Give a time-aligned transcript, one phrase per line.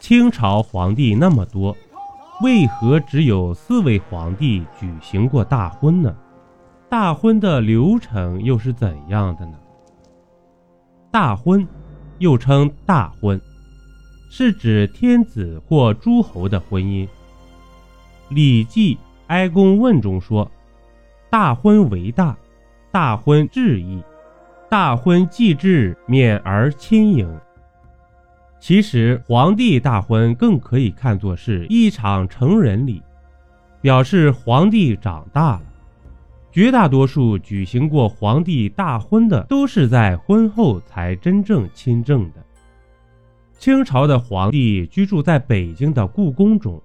[0.00, 1.76] 清朝皇帝那么多，
[2.42, 6.16] 为何只有四位皇帝举行过大婚呢？
[6.88, 9.58] 大婚的流程又是怎样的呢？
[11.10, 11.68] 大婚，
[12.18, 13.38] 又称大婚，
[14.30, 17.06] 是指天子或诸侯的婚姻。
[18.30, 18.94] 《礼记·
[19.26, 20.50] 哀公问》中说
[21.28, 22.34] ：“大婚为大，
[22.90, 24.02] 大婚至义，
[24.70, 27.38] 大婚既至，免而亲迎。”
[28.60, 33.02] 其实，皇帝大婚更可以看作是一场成人礼，
[33.80, 35.62] 表示皇帝长大了。
[36.52, 42.44] 绝大多数举行过皇帝大婚的，都是在婚后才真正亲政的。
[43.56, 46.80] 清朝的皇帝居住在北京的故宫中，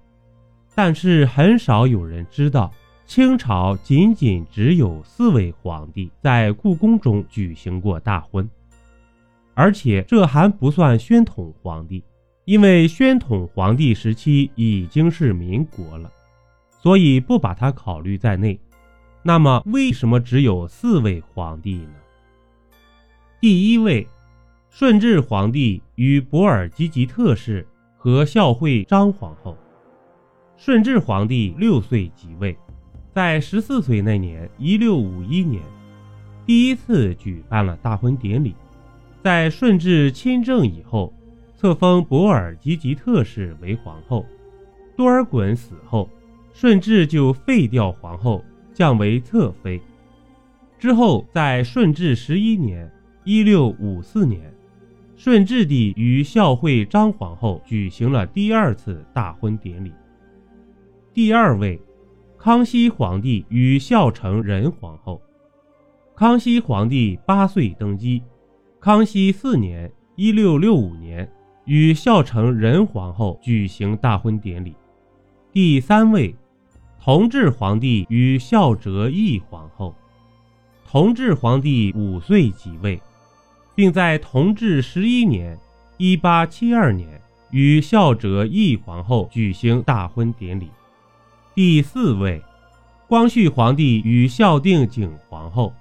[0.74, 2.72] 但是很少有人知道，
[3.04, 8.48] 清朝仅仅只有四位皇帝在故宫中举行过大婚。
[9.56, 12.04] 而且这还不算宣统皇帝，
[12.44, 16.12] 因为宣统皇帝时期已经是民国了，
[16.78, 18.60] 所以不把他考虑在内。
[19.22, 21.94] 那么为什么只有四位皇帝呢？
[23.40, 24.06] 第一位，
[24.68, 29.56] 顺治皇帝与博尔济吉特氏和孝惠章皇后。
[30.58, 32.54] 顺治皇帝六岁即位，
[33.10, 35.62] 在十四岁那年（一六五一年），
[36.44, 38.54] 第一次举办了大婚典礼。
[39.26, 41.12] 在顺治亲政以后，
[41.56, 44.24] 册封博尔济吉特氏为皇后。
[44.96, 46.08] 多尔衮死后，
[46.52, 49.82] 顺治就废掉皇后，降为侧妃。
[50.78, 52.88] 之后，在顺治十一年
[53.26, 54.54] （一六五四年），
[55.18, 59.92] 顺治帝与孝惠章皇后举行了第二次大婚典礼。
[61.12, 61.80] 第二位，
[62.38, 65.20] 康熙皇帝与孝成仁皇后。
[66.14, 68.22] 康熙皇帝八岁登基。
[68.86, 71.28] 康熙四年（一六六五年），
[71.66, 74.76] 与孝成仁皇后举行大婚典礼。
[75.52, 76.32] 第三位，
[77.02, 79.92] 同治皇帝与孝哲义皇后。
[80.88, 83.02] 同治皇帝五岁即位，
[83.74, 85.58] 并在同治十一年
[85.98, 87.20] （一八七二年）
[87.50, 90.70] 与孝哲义皇后举行大婚典礼。
[91.56, 92.40] 第四位，
[93.08, 95.74] 光绪皇帝与孝定景皇后。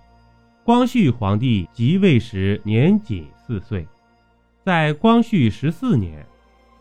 [0.65, 3.87] 光绪皇帝即位时年仅四岁，
[4.63, 6.25] 在光绪十四年，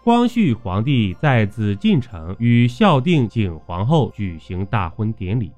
[0.02, 5.52] 光绪皇帝在紫禁城与孝定景皇后举行大婚典礼，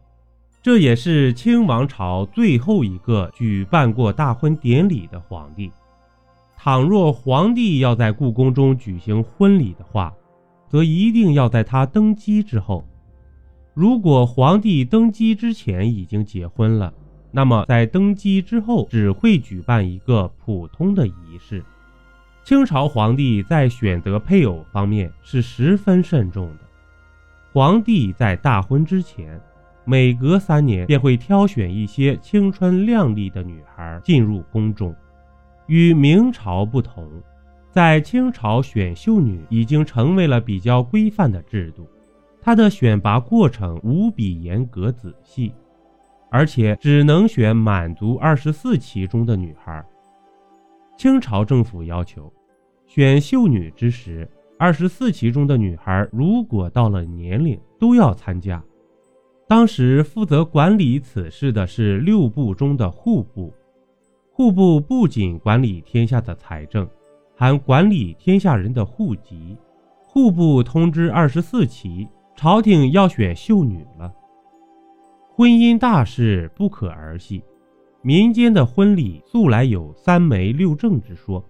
[0.60, 5.70] 这也是清王朝最后一个举办过大婚典礼的皇帝。
[6.56, 10.12] 倘若皇帝要在故宫中举行婚礼的话，
[10.68, 12.84] 则一定要在他登基之后。
[13.72, 16.92] 如果皇帝登基之前已经结婚了，
[17.32, 21.62] 那么，在登基之后，只会举办一个普通的仪式。
[22.42, 26.60] 清朝皇帝在选择配偶方面是十分慎重的。
[27.52, 29.40] 皇帝在大婚之前，
[29.84, 34.94] 每隔三年便会挑选一些青春靓丽的女孩进入宫中。
[35.66, 37.10] 与明朝不同，
[37.70, 41.86] 在清朝选秀女已经成为了比较规范的制度，
[42.40, 45.52] 它的选拔过程无比严格仔细。
[46.30, 49.84] 而且只能选满族二十四旗中的女孩。
[50.96, 52.32] 清朝政府要求，
[52.86, 54.28] 选秀女之时，
[54.58, 58.62] 二十四旗中的女孩如果到了年龄，都要参加。
[59.48, 63.52] 当时负责管理此事的是六部中的户部，
[64.32, 66.88] 户部不仅管理天下的财政，
[67.36, 69.56] 还管理天下人的户籍。
[70.00, 74.12] 户部通知二十四旗，朝廷要选秀女了。
[75.36, 77.44] 婚姻大事不可儿戏，
[78.00, 81.44] 民间的婚礼素来有三媒六证之说，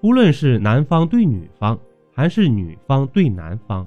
[0.00, 1.76] 不论是男方对女方，
[2.14, 3.84] 还是女方对男方，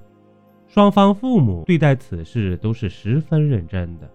[0.68, 4.12] 双方父母对待此事都是十分认真的。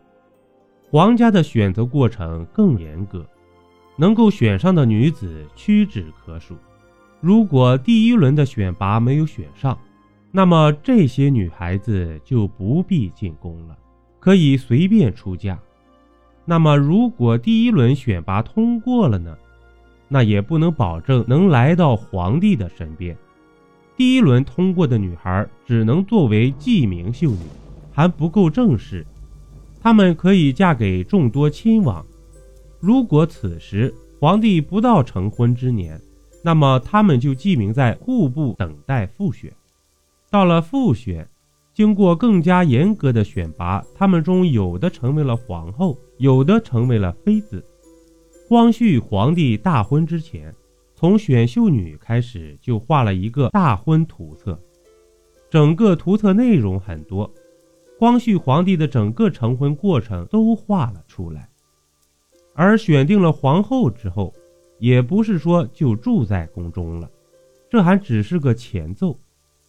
[0.91, 3.25] 皇家的选择过程更严格，
[3.97, 6.55] 能够选上的女子屈指可数。
[7.23, 9.79] 如果第一轮的选拔没有选上，
[10.31, 13.75] 那么这些女孩子就不必进宫了。
[14.19, 15.59] 可以随便出嫁，
[16.45, 19.37] 那么如果第一轮选拔通过了呢？
[20.09, 23.17] 那也不能保证能来到皇帝的身边。
[23.97, 27.39] 第一轮通过的女孩只能作为记名秀女，
[27.93, 29.05] 还不够正式。
[29.81, 32.05] 她们可以嫁给众多亲王。
[32.79, 36.01] 如果此时皇帝不到成婚之年，
[36.43, 39.53] 那么她们就记名在户部等待复选。
[40.31, 41.29] 到了复选。
[41.77, 47.63] 经过更加严格的选拔，他们中有的成为了皇后，有的成为了妃子。
[48.49, 50.55] 光绪皇帝大婚之前，
[50.95, 54.59] 从选秀女开始就画了一个大婚图册，
[55.51, 57.31] 整个图册内容很多，
[57.99, 61.47] 光绪皇帝的整个成婚过程都画了出来。
[62.55, 64.33] 而选定了皇后之后，
[64.79, 67.11] 也不是说就住在宫中了，
[67.69, 69.15] 这还只是个前奏。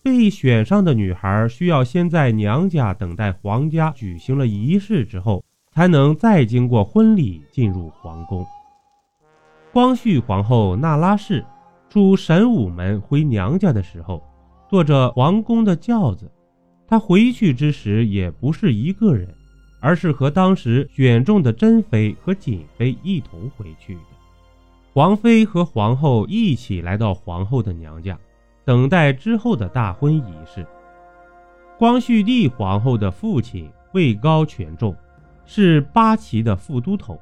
[0.07, 5.43] 被选上的女孩需要先在娘家等待皇家举行了仪式之后，
[5.73, 8.45] 才能再经过婚礼进入皇宫。
[9.73, 11.43] 光绪皇后那拉氏
[11.89, 14.23] 出神武门回娘家的时候，
[14.69, 16.31] 坐着皇宫的轿子。
[16.87, 19.27] 她回去之时也不是一个人，
[19.81, 24.01] 而是和当时选中的珍妃和瑾妃一同回去的。
[24.93, 28.17] 皇妃和皇后一起来到皇后的娘家，
[28.67, 30.67] 等待之后的大婚仪式。
[31.77, 34.93] 光绪帝皇后的父亲位高权重，
[35.45, 37.17] 是八旗的副都统。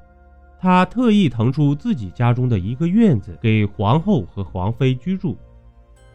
[0.58, 5.38] 他特意腾出自己家中的一个院子给皇后和皇妃居住。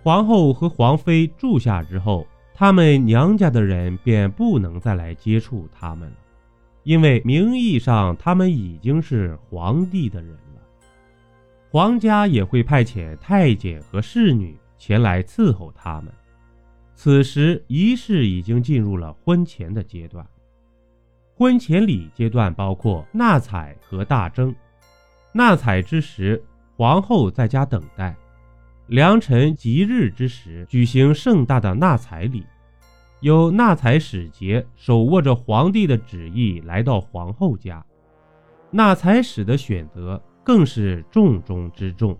[0.03, 6.15] 皇后和皇妃住下之后，他们娘家的人便不能再来接触他们了，
[6.83, 10.61] 因为名义上他们已经是皇帝的人了。
[11.69, 16.11] 皇家也会派遣太监和侍女前来伺候他们。
[16.95, 20.27] 此时仪式已经进入了婚前的阶段。
[21.35, 24.53] 婚前礼阶段包括纳采和大征。
[25.33, 26.43] 纳采之时，
[26.75, 28.15] 皇后在家等待；
[28.87, 32.43] 良辰吉日之时，举行盛大的纳采礼，
[33.19, 37.85] 有纳采使节手握着皇帝的旨意来到皇后家。
[38.71, 42.17] 纳采使的选择更是重中之重。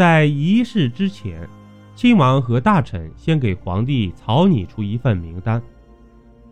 [0.00, 1.46] 在仪式之前，
[1.94, 5.62] 亲王和大臣先给皇帝草拟出一份名单。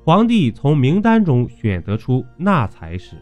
[0.05, 3.17] 皇帝从名单中选择出纳采使，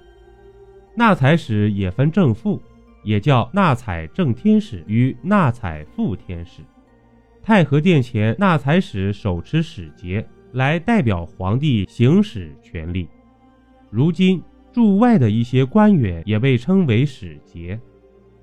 [0.96, 2.60] 纳采使也分正副，
[3.04, 6.60] 也叫纳采正天使与纳采副天使。
[7.40, 13.08] 太和殿前，纳采使手持使节来代表皇帝行使权力。
[13.90, 14.42] 如今
[14.72, 17.78] 驻外的一些官员也被称为使节，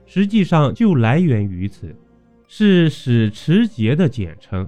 [0.06, 1.96] 实际上就来源于此，
[2.48, 4.68] 是使持节的简称。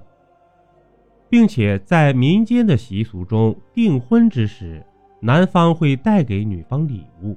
[1.28, 4.86] 并且在民间的习俗中，订婚之时，
[5.20, 7.36] 男方会带给女方礼物，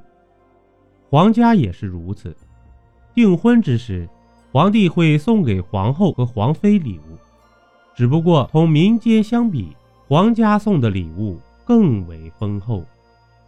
[1.08, 2.36] 皇家也是如此。
[3.14, 4.08] 订婚之时，
[4.52, 7.16] 皇帝会送给皇后和皇妃礼物，
[7.96, 9.74] 只不过同民间相比，
[10.06, 12.84] 皇家送的礼物更为丰厚，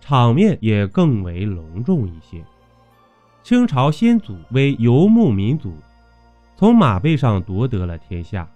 [0.00, 2.43] 场面也更为隆重一些。
[3.42, 5.75] 清朝先祖为游牧民族，
[6.56, 8.48] 从马背上夺得了天下。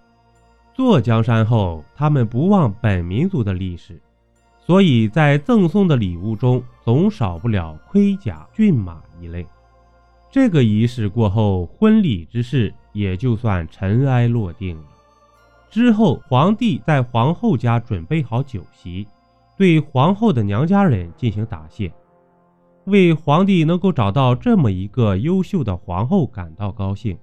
[0.74, 4.00] 坐江山后，他们不忘本民族的历史，
[4.60, 9.46] 所以在赠送的礼物中总少不了盔甲、骏马一类。
[10.30, 14.82] 这个仪式过后，婚礼之事也就算尘埃落定了。
[15.70, 19.06] 之后，皇帝在皇后家准备好酒席，
[19.56, 21.92] 对皇后的娘家人进行答谢，
[22.86, 27.16] 为皇帝能够找到这么一个优秀的皇后感到高兴，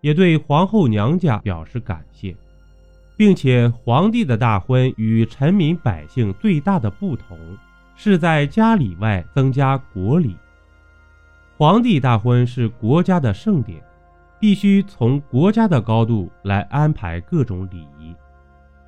[0.00, 2.36] 也对皇后娘家表示感谢。
[3.16, 7.36] 并且，皇帝的大婚与臣民百姓最大的不同，
[7.96, 10.36] 是在家里外增加国礼。
[11.56, 13.82] 皇帝大婚是国家的盛典，
[14.38, 18.14] 必须从国家的高度来安排各种礼仪。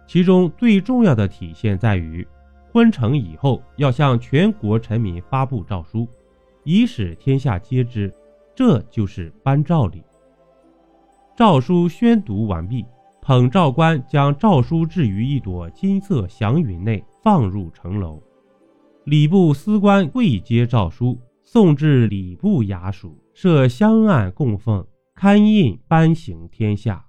[0.06, 2.24] 其中最重要的体现在于，
[2.72, 6.06] 婚成以后要向全国臣民发布诏书，
[6.64, 8.12] 以使天下皆知，
[8.54, 10.02] 这就是颁诏礼。
[11.36, 12.84] 诏书宣读完毕。
[13.22, 18.20] 捧诏官将诏书置于一朵金色祥云内，放入城楼。
[19.04, 24.84] 礼部司官跪接诏书，送至礼部衙署，设香案供奉，
[25.14, 27.04] 刊印颁行天下。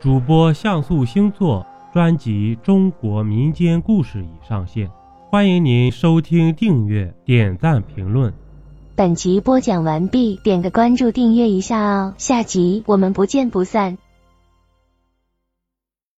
[0.00, 4.90] 主播像素星座专辑《中国民间故事》已上线，
[5.30, 8.32] 欢迎您收听、订阅、点赞、评论。
[8.94, 13.96] 本集播讲完毕，点个关注，订阅一下哦，下集我们不见不散。